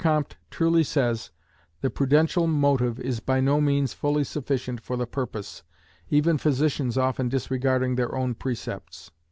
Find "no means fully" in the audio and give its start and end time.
3.39-4.23